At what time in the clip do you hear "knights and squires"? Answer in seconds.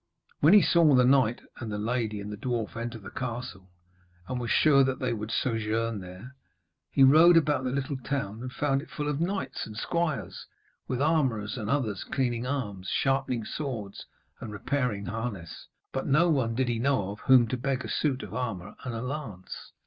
9.21-10.47